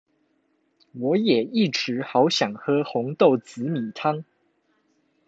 [0.93, 4.23] 我也一直好想喝紅豆紫米湯